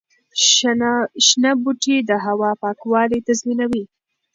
[1.25, 3.83] شنه بوټي د هوا پاکوالي تضمینوي.